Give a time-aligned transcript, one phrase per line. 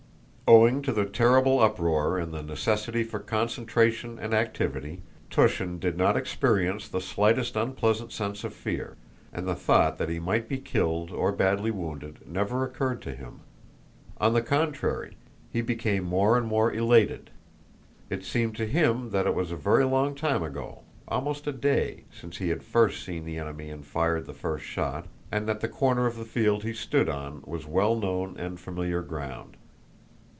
[0.47, 6.17] Owing to the terrible uproar and the necessity for concentration and activity, Túshin did not
[6.17, 8.97] experience the slightest unpleasant sense of fear,
[9.31, 13.39] and the thought that he might be killed or badly wounded never occurred to him.
[14.19, 15.15] On the contrary,
[15.49, 17.29] he became more and more elated.
[18.09, 22.03] It seemed to him that it was a very long time ago, almost a day,
[22.11, 25.69] since he had first seen the enemy and fired the first shot, and that the
[25.69, 29.55] corner of the field he stood on was well known and familiar ground.